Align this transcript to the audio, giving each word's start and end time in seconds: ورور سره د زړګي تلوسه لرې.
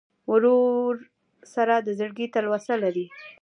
ورور 0.31 0.93
سره 1.53 1.75
د 1.79 1.87
زړګي 1.99 2.27
تلوسه 2.35 2.73
لرې. 2.83 3.05